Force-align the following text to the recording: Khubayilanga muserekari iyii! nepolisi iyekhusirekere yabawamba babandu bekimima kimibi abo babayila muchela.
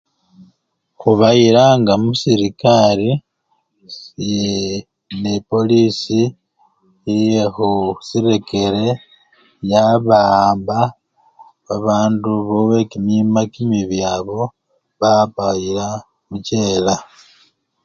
Khubayilanga 0.99 1.93
muserekari 2.03 3.09
iyii! 4.25 4.79
nepolisi 5.21 6.21
iyekhusirekere 7.13 8.85
yabawamba 9.71 10.79
babandu 11.65 12.31
bekimima 12.69 13.41
kimibi 13.53 13.99
abo 14.15 14.41
babayila 14.99 15.87
muchela. 16.29 16.95